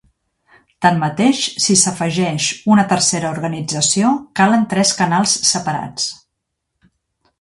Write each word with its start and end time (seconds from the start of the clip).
Tanmateix, 0.85 1.41
si 1.65 1.75
s'afegeix 1.81 2.47
una 2.75 2.85
tercera 2.93 3.33
organització, 3.35 4.15
calen 4.41 4.67
tres 4.73 4.95
canals 5.03 5.37
separats. 5.51 6.09